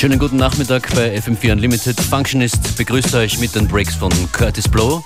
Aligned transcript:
Schönen 0.00 0.18
guten 0.18 0.38
Nachmittag 0.38 0.88
bei 0.94 1.14
FM4 1.14 1.52
Unlimited. 1.52 2.00
Functionist 2.00 2.74
begrüßt 2.78 3.14
euch 3.16 3.38
mit 3.38 3.54
den 3.54 3.68
Breaks 3.68 3.94
von 3.94 4.10
Curtis 4.32 4.66
Blow. 4.66 5.04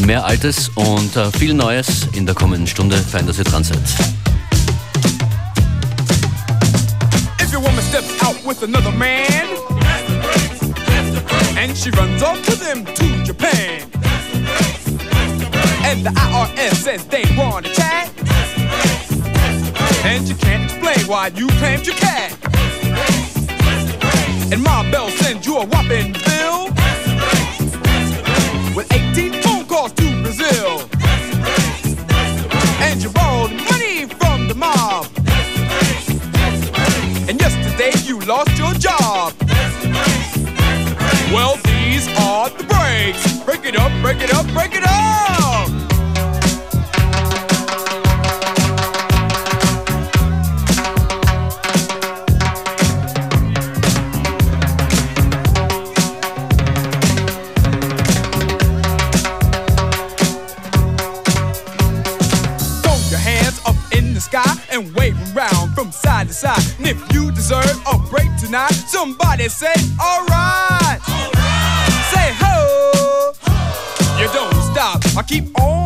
Mehr 0.00 0.24
Altes 0.24 0.68
und 0.70 1.14
äh, 1.14 1.30
viel 1.30 1.54
Neues 1.54 2.08
in 2.10 2.26
der 2.26 2.34
kommenden 2.34 2.66
Stunde. 2.66 2.96
Fein, 2.96 3.24
dass 3.24 3.38
ihr 3.38 3.44
dran 3.44 3.62
seid. 3.62 3.78
If 7.40 7.52
your 7.52 7.62
woman 7.62 7.84
steps 7.88 8.20
out 8.20 8.44
with 8.44 8.60
another 8.64 8.90
man, 8.90 9.22
and 11.56 11.78
she 11.78 11.90
runs 11.90 12.20
off 12.20 12.44
with 12.48 12.60
him 12.60 12.84
to 12.84 13.24
Japan, 13.24 13.84
and 15.84 16.04
the 16.04 16.10
IRS 16.10 16.74
says 16.82 17.06
they 17.06 17.22
want 17.36 17.64
to 17.64 17.72
chat, 17.72 18.17
and 20.08 20.26
you 20.26 20.34
can't 20.36 20.64
explain 20.64 21.06
why 21.06 21.26
you 21.36 21.46
claimed 21.60 21.86
your 21.86 21.94
cat, 21.96 22.32
and 24.50 24.62
Ma 24.62 24.82
Bell 24.90 25.10
sends 25.10 25.46
you 25.46 25.56
a 25.58 25.66
whopping 25.66 26.14
bill 26.26 26.64
with 28.74 28.90
18 28.90 29.42
phone 29.42 29.66
calls 29.66 29.92
to 29.92 30.06
Brazil, 30.22 30.88
and 32.86 33.02
you 33.02 33.10
borrowed 33.10 33.52
money 33.70 34.06
from 34.20 34.48
the 34.48 34.54
mob. 34.54 35.06
And 37.28 37.38
yesterday 37.38 37.92
you 38.08 38.18
lost 38.20 38.56
your 38.56 38.72
job. 38.74 39.34
Well, 41.34 41.56
these 41.64 42.08
are 42.16 42.48
the 42.48 42.64
breaks. 42.64 43.44
Break 43.44 43.66
it 43.66 43.76
up, 43.76 43.92
break 44.00 44.22
it 44.22 44.32
up, 44.32 44.46
break 44.54 44.74
it 44.74 44.84
up. 44.84 45.47
And 66.44 66.86
if 66.86 67.12
you 67.12 67.32
deserve 67.32 67.64
a 67.92 67.98
break 68.10 68.28
tonight, 68.36 68.70
somebody 68.70 69.48
say, 69.48 69.72
alright. 70.00 71.00
Say 72.12 72.30
ho. 72.38 73.32
You 74.20 74.28
don't 74.32 74.54
stop. 74.70 75.02
I 75.16 75.24
keep 75.26 75.58
on. 75.58 75.77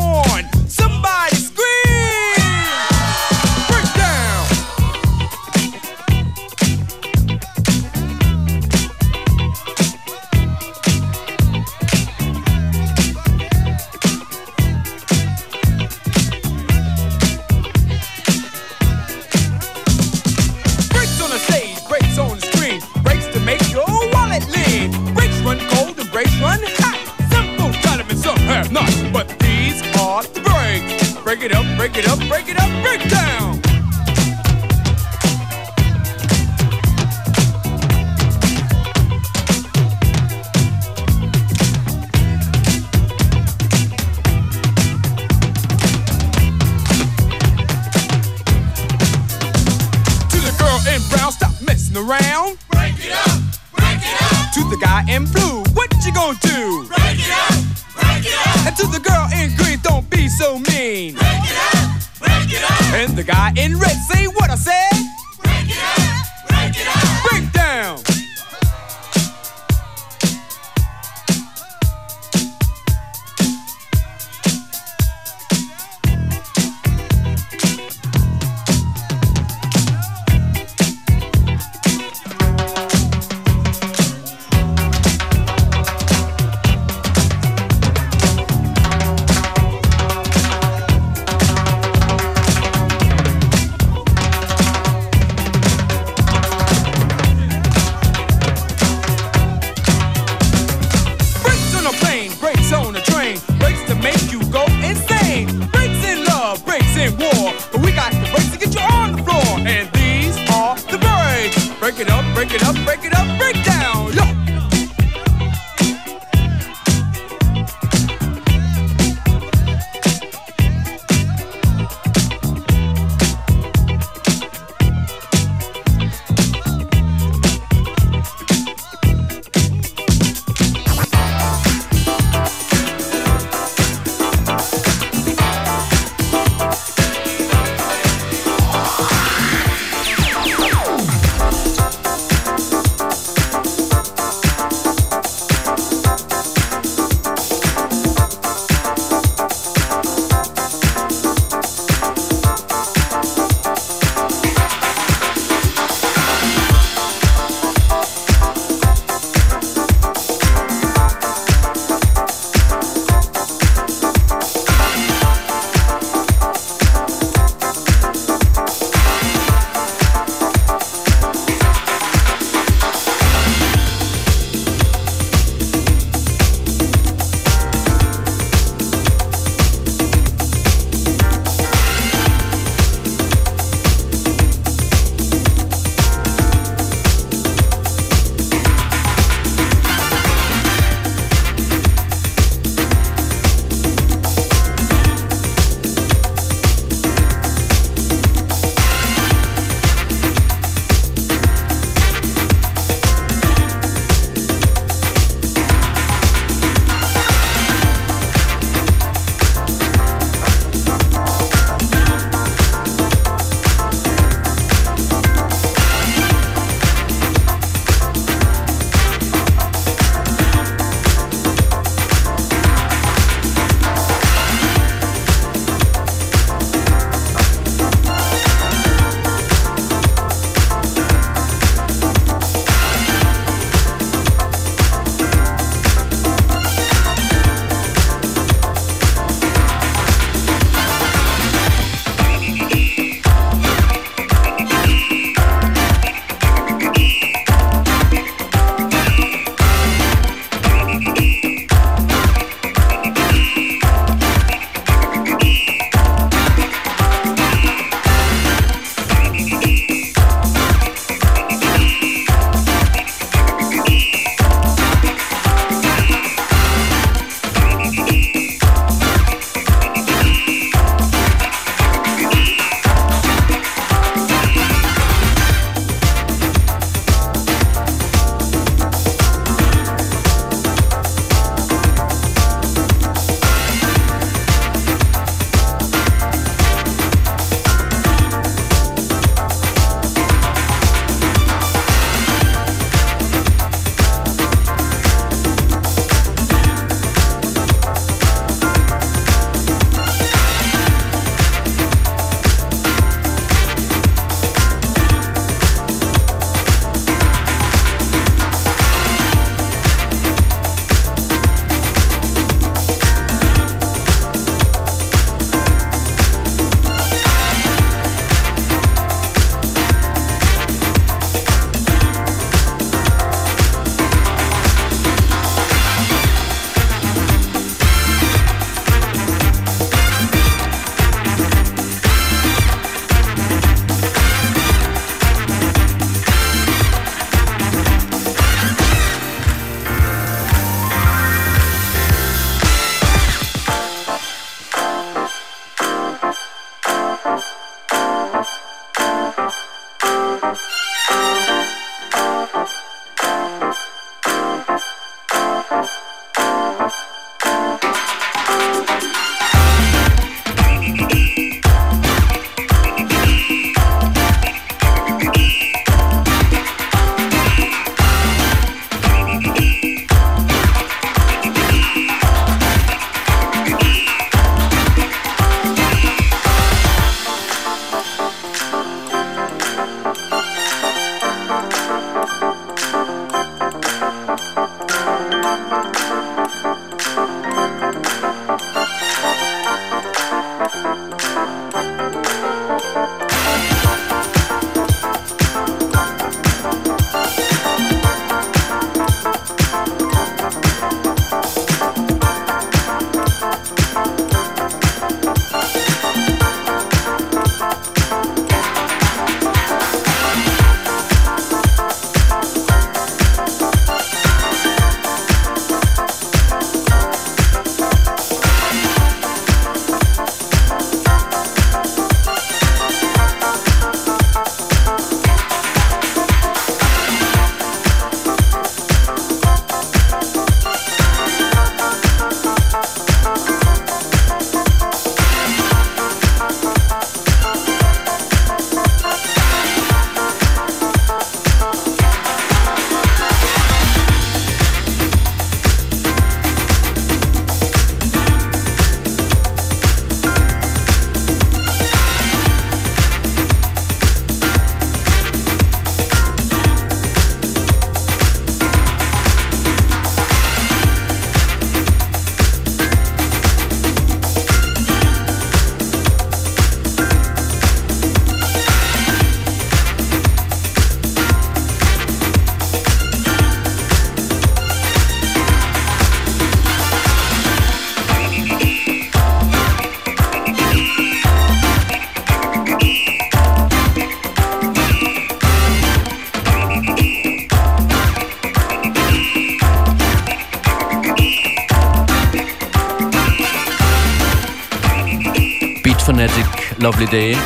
Day. 497.13 497.37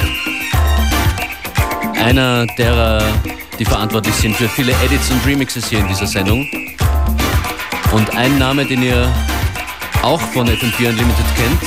Einer 2.02 2.48
derer, 2.58 3.04
die 3.60 3.66
verantwortlich 3.66 4.16
sind 4.16 4.34
für 4.34 4.48
viele 4.48 4.72
Edits 4.82 5.12
und 5.12 5.26
Remixes 5.26 5.68
hier 5.68 5.80
in 5.80 5.90
dieser 5.90 6.08
Sendung. 6.08 6.48
Und 7.92 8.16
ein 8.16 8.38
Name, 8.38 8.64
den 8.64 8.82
ihr 8.82 9.14
auch 10.04 10.22
von 10.22 10.48
FM4 10.48 10.88
Unlimited 10.88 11.26
kennt, 11.36 11.62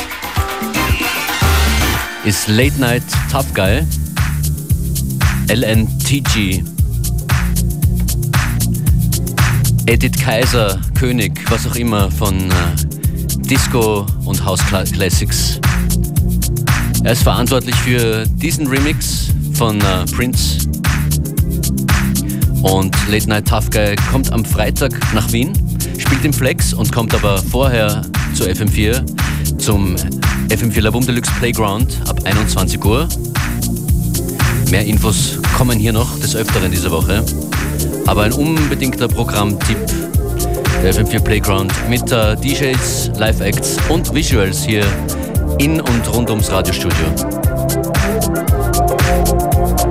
ist 2.25 2.49
Late 2.49 2.81
Night 2.81 3.03
Tough 3.31 3.53
Guy, 3.53 3.83
LNTG. 5.49 6.65
Edith 9.85 10.19
Kaiser, 10.19 10.81
König, 10.99 11.39
was 11.51 11.67
auch 11.67 11.77
immer 11.77 12.11
von 12.11 12.51
äh, 12.51 12.55
Disco 13.41 14.07
und 14.25 14.43
House 14.43 14.61
Classics. 14.67 15.60
Er 17.03 17.13
ist 17.13 17.23
verantwortlich 17.23 17.75
für 17.77 18.27
diesen 18.27 18.67
Remix 18.67 19.29
von 19.55 19.81
äh, 19.81 20.05
Prince. 20.15 20.69
Und 22.63 22.95
Late 23.09 23.29
Night 23.29 23.49
Tough 23.49 23.71
Guy 23.71 23.97
kommt 24.11 24.31
am 24.33 24.45
Freitag 24.45 24.93
nach 25.15 25.33
Wien, 25.33 25.53
spielt 25.99 26.25
im 26.27 26.33
Flex 26.33 26.75
und 26.75 26.93
kommt 26.93 27.15
aber 27.15 27.39
vorher 27.39 28.03
zu 28.35 28.45
FM4 28.45 29.03
zum 29.57 29.97
FM4 30.51 30.83
Labum 30.83 31.07
Deluxe 31.07 31.33
Playground 31.39 31.97
ab 32.07 32.21
21 32.25 32.85
Uhr. 32.85 33.09
Mehr 34.71 34.85
Infos 34.85 35.39
kommen 35.57 35.79
hier 35.79 35.95
noch 35.95 36.19
des 36.21 36.37
Öfteren 36.37 36.71
diese 36.71 36.91
Woche. 36.91 37.25
Aber 38.07 38.25
ein 38.25 38.33
unbedingter 38.33 39.09
Programmtipp 39.09 39.79
der 40.83 40.95
FM4 40.95 41.21
Playground 41.21 41.73
mit 41.89 42.13
äh, 42.13 42.37
DJs, 42.37 43.13
Live-Acts 43.17 43.79
und 43.89 44.15
Visuals 44.15 44.65
hier 44.65 44.85
in 45.59 45.81
und 45.81 46.15
rund 46.15 46.31
ums 46.31 46.51
Radiostudio. 46.51 47.07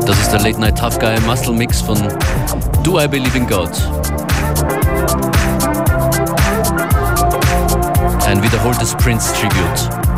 Das 0.06 0.20
ist 0.20 0.32
der 0.32 0.40
Late 0.42 0.60
Night 0.60 0.78
Tough 0.78 1.00
Guy 1.00 1.20
Muscle 1.22 1.54
Mix 1.54 1.82
von 1.82 1.98
Do 2.84 3.00
I 3.00 3.08
Believe 3.08 3.38
in 3.38 3.48
God. 3.48 3.72
Ein 8.26 8.44
wiederholtes 8.44 8.96
Prince 8.96 9.34
Tribute. 9.34 10.09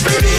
It's. 0.00 0.37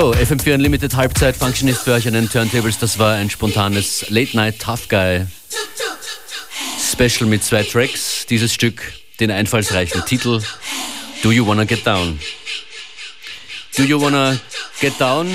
So, 0.00 0.12
FM4 0.12 0.54
Unlimited 0.54 0.94
Halbzeit 0.94 1.36
Functionist 1.36 1.82
für 1.82 1.94
euch 1.94 2.06
an 2.06 2.14
den 2.14 2.30
Turntables. 2.30 2.78
Das 2.78 3.00
war 3.00 3.16
ein 3.16 3.30
spontanes 3.30 4.08
Late 4.10 4.36
Night 4.36 4.60
Tough 4.60 4.88
Guy 4.88 5.26
Special 6.80 7.28
mit 7.28 7.42
zwei 7.42 7.64
Tracks. 7.64 8.24
Dieses 8.24 8.54
Stück 8.54 8.80
den 9.18 9.32
einfallsreichen 9.32 10.04
Titel 10.04 10.40
Do 11.24 11.32
You 11.32 11.44
Wanna 11.44 11.64
Get 11.64 11.84
Down? 11.84 12.20
Do 13.76 13.82
You 13.82 14.00
Wanna 14.00 14.38
Get 14.80 15.00
Down 15.00 15.26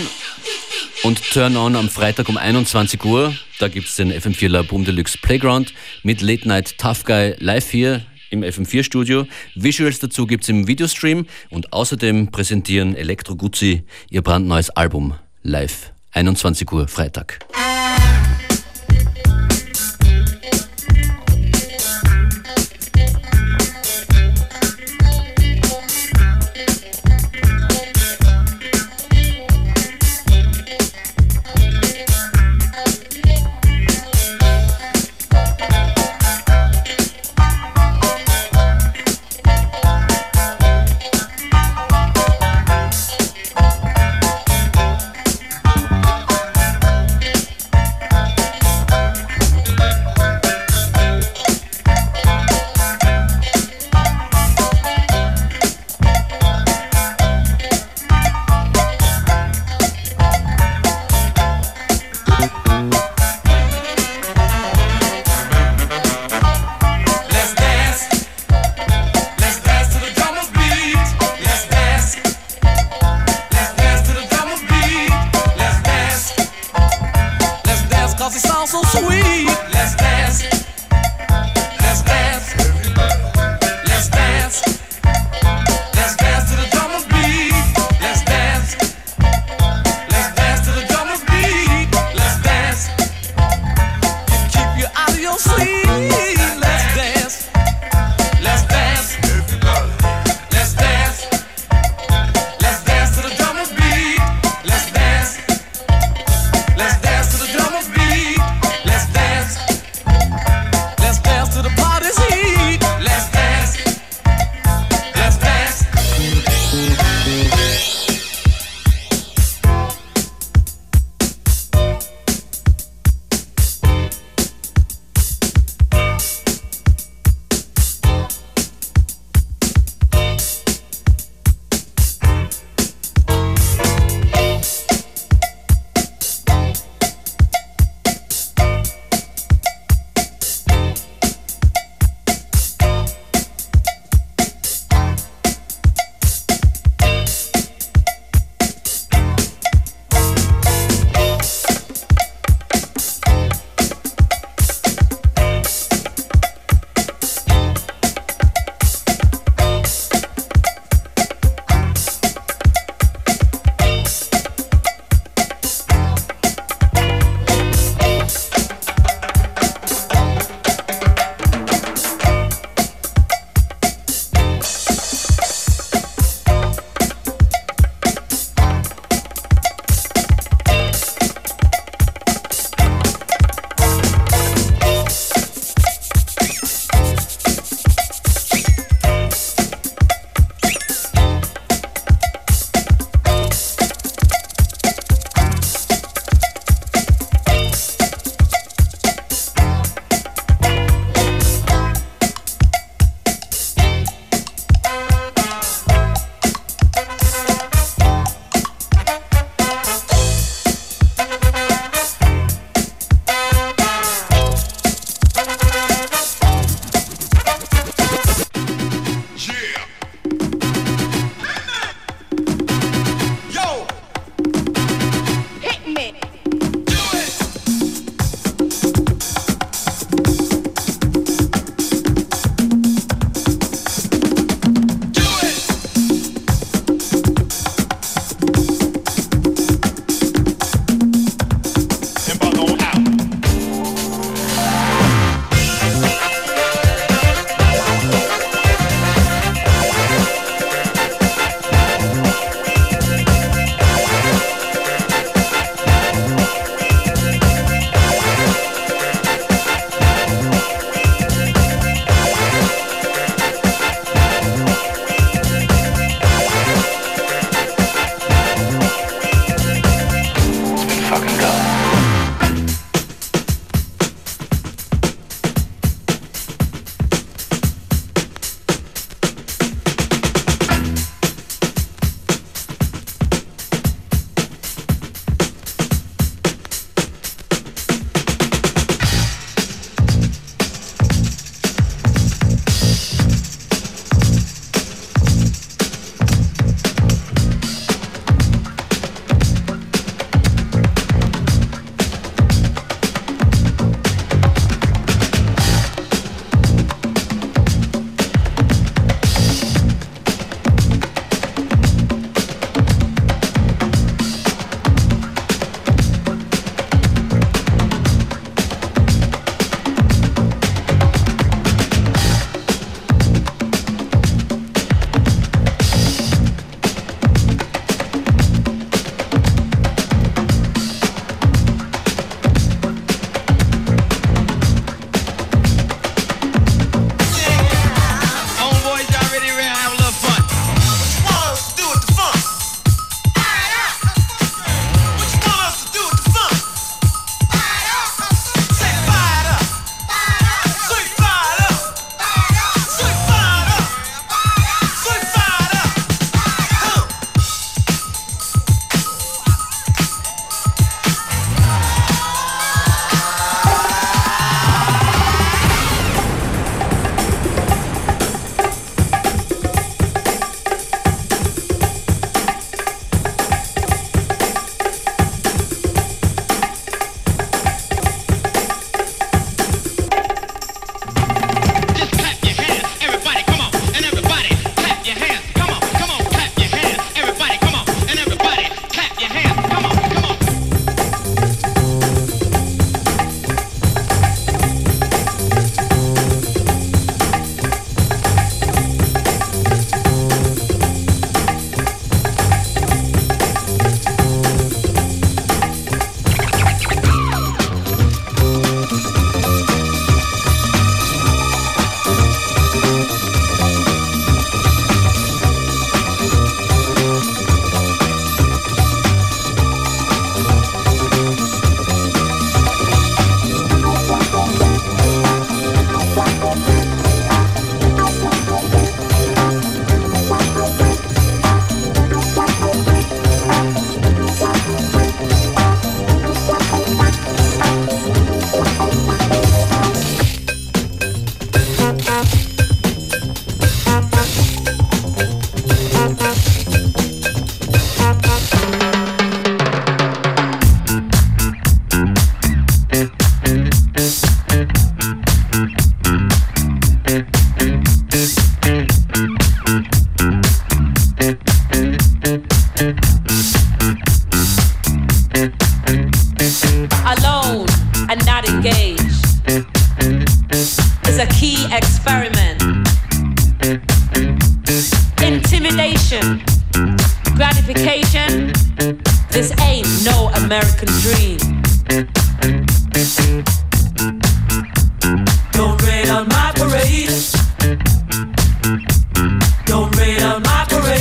und 1.03 1.21
Turn 1.31 1.57
On 1.57 1.75
am 1.75 1.89
Freitag 1.89 2.29
um 2.29 2.37
21 2.37 3.03
Uhr. 3.03 3.35
Da 3.59 3.67
gibt 3.67 3.89
es 3.89 3.97
den 3.97 4.13
FM4 4.13 4.47
La 4.47 4.61
Boom 4.61 4.85
Deluxe 4.85 5.17
Playground 5.17 5.73
mit 6.03 6.21
Late 6.21 6.47
Night 6.47 6.77
Tough 6.77 7.03
Guy 7.03 7.35
live 7.37 7.69
hier 7.69 8.05
im 8.33 8.43
FM4 8.43 8.83
Studio. 8.83 9.25
Visuals 9.55 9.99
dazu 9.99 10.25
gibt 10.25 10.43
es 10.43 10.49
im 10.49 10.67
Videostream 10.67 11.25
und 11.49 11.71
außerdem 11.71 12.31
präsentieren 12.31 12.95
Elektro 12.95 13.35
Guzzi 13.35 13.83
ihr 14.09 14.21
brandneues 14.21 14.69
Album 14.71 15.13
live. 15.43 15.93
21 16.11 16.71
Uhr 16.71 16.87
Freitag. 16.87 17.39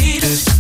late. 0.02 0.51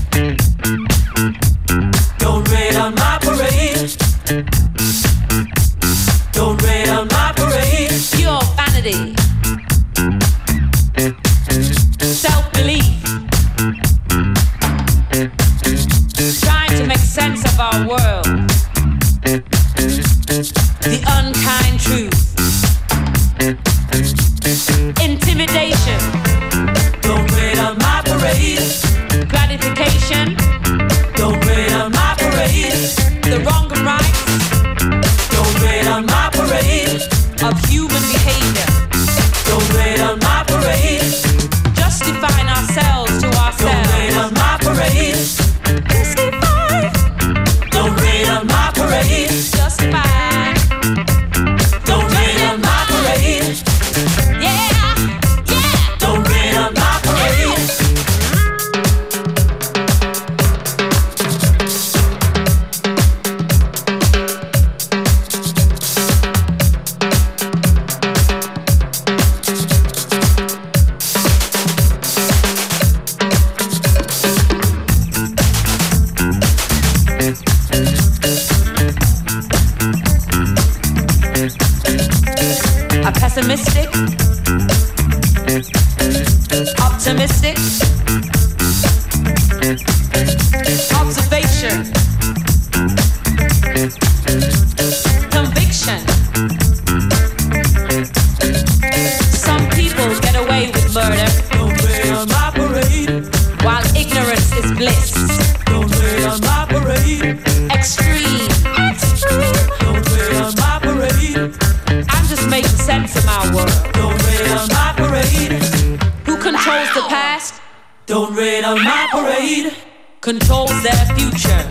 Don't 118.06 118.34
rain 118.34 118.64
on 118.64 118.82
my 118.82 119.06
parade. 119.12 119.72
Control 120.20 120.66
their 120.66 121.06
future. 121.16 121.68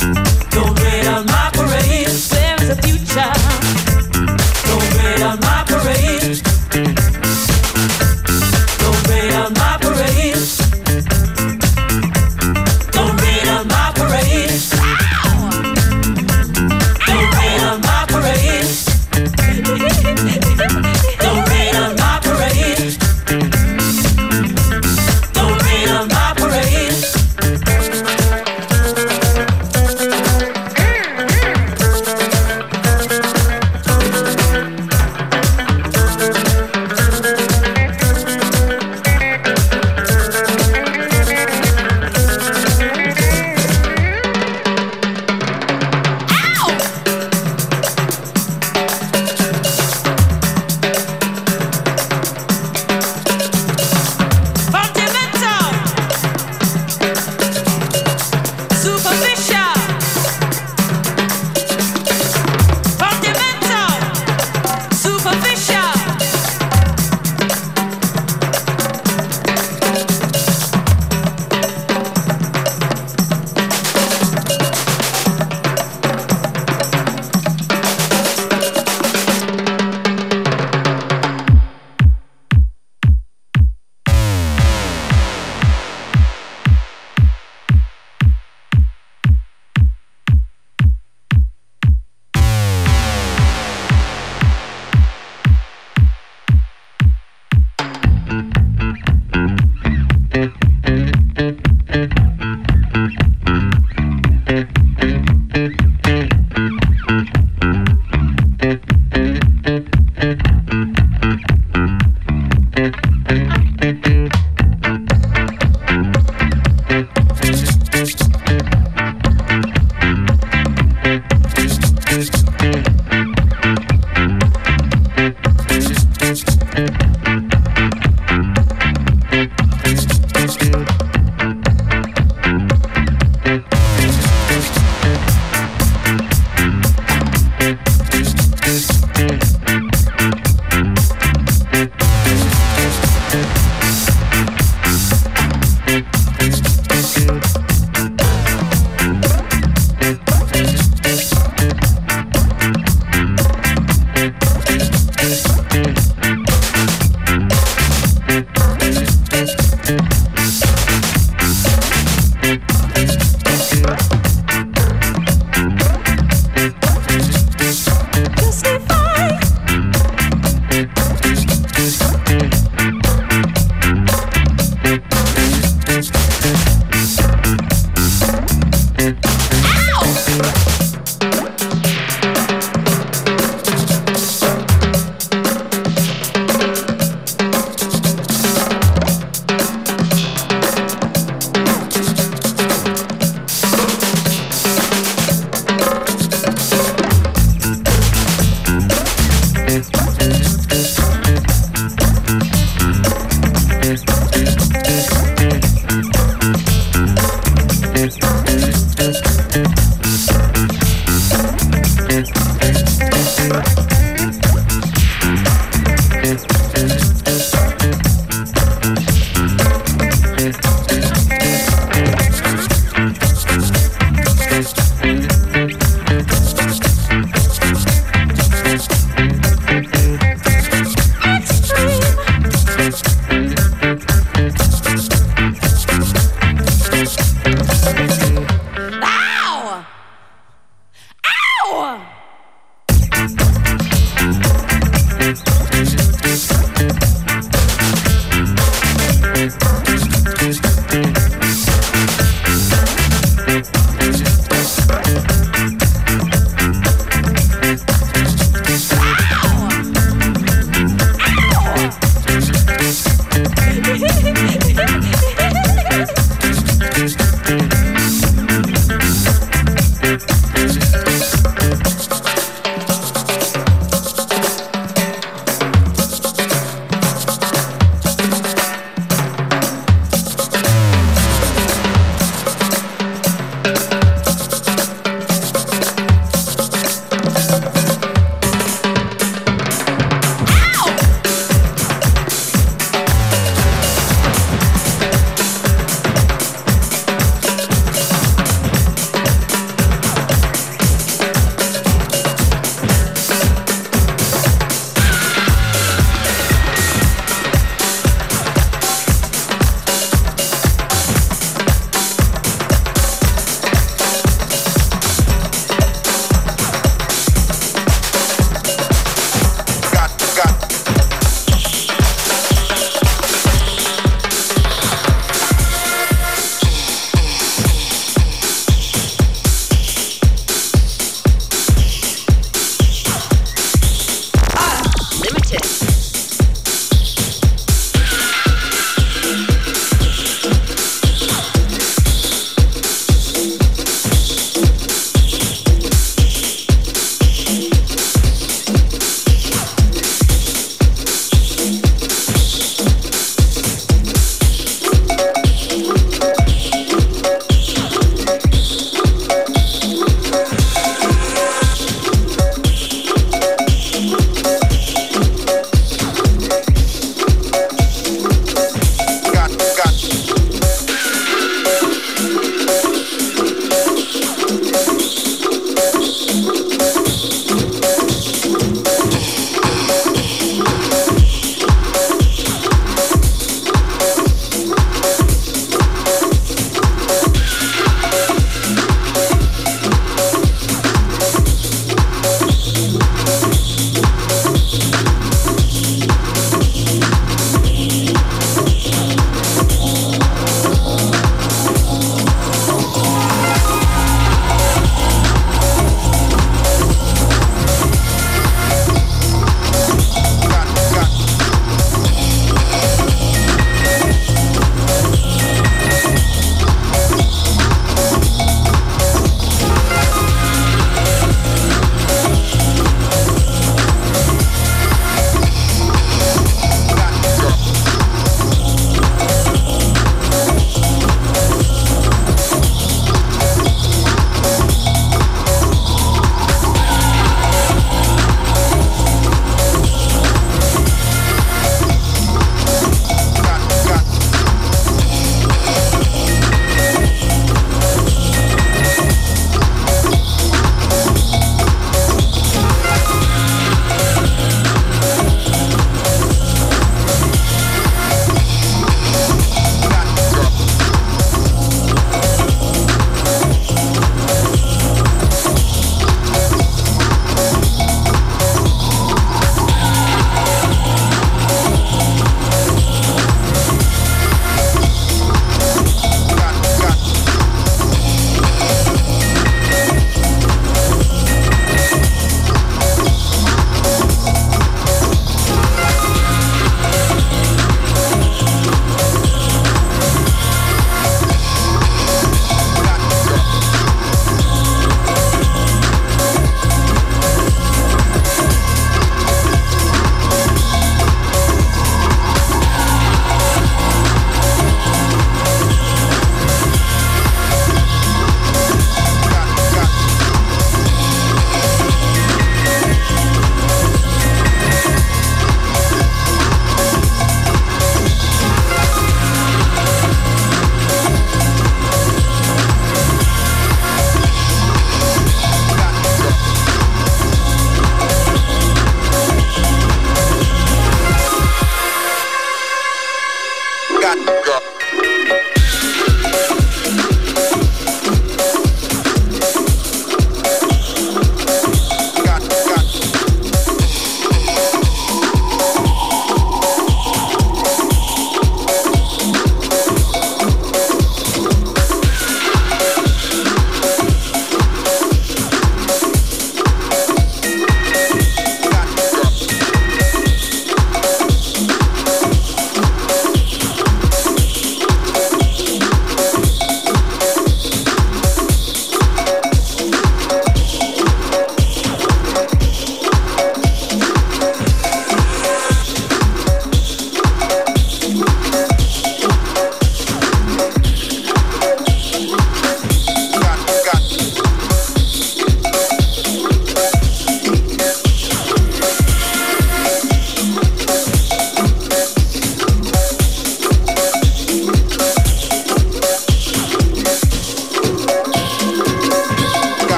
Don't 0.50 0.80
rain 0.82 1.08
on 1.08 1.26
my 1.26 1.50
parade. 1.54 2.08
Where's 2.08 2.68
the 2.68 2.80
future? 2.82 3.61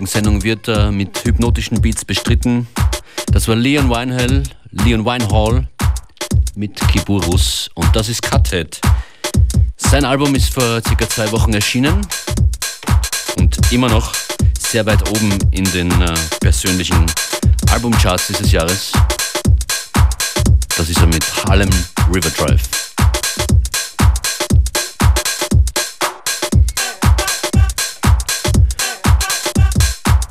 Heutigen 0.00 0.06
Sendung 0.06 0.42
wird 0.42 0.66
äh, 0.66 0.90
mit 0.90 1.22
hypnotischen 1.24 1.82
Beats 1.82 2.06
bestritten. 2.06 2.66
Das 3.32 3.48
war 3.48 3.54
Leon 3.54 3.90
Winehall, 3.90 4.44
Leon 4.70 5.04
Winehall 5.04 5.68
mit 6.54 6.80
Kiburus 6.88 7.68
und 7.74 7.94
das 7.94 8.08
ist 8.08 8.22
Cuthead. 8.22 8.80
Sein 9.76 10.06
Album 10.06 10.34
ist 10.34 10.54
vor 10.54 10.80
circa 10.86 11.06
zwei 11.06 11.30
Wochen 11.32 11.52
erschienen 11.52 12.00
und 13.36 13.58
immer 13.72 13.90
noch 13.90 14.14
sehr 14.58 14.86
weit 14.86 15.06
oben 15.10 15.36
in 15.50 15.64
den 15.64 15.90
äh, 16.00 16.14
persönlichen 16.40 17.04
Albumcharts 17.70 18.28
dieses 18.28 18.52
Jahres. 18.52 18.92
Das 20.78 20.88
ist 20.88 20.98
er 20.98 21.08
mit 21.08 21.24
Harlem 21.44 21.70
River 22.10 22.30
Drive. 22.30 22.79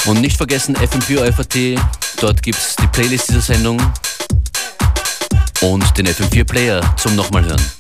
Und 0.06 0.22
nicht 0.22 0.38
vergessen 0.38 0.76
FM4 0.76 1.32
FAT, 1.32 1.80
dort 2.22 2.42
gibt 2.42 2.58
es 2.58 2.76
die 2.76 2.88
Playlist 2.88 3.30
dieser 3.30 3.42
Sendung 3.42 3.80
und 5.62 5.98
den 5.98 6.08
FM4 6.08 6.44
Player 6.46 6.96
zum 6.98 7.16
nochmal 7.16 7.46
hören. 7.46 7.79